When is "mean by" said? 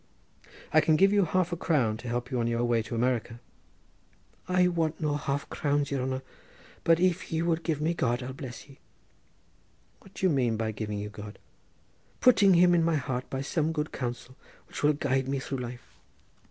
10.31-10.71